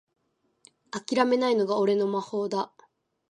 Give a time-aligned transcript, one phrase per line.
[0.89, 2.73] あきらめないのが俺の魔法だ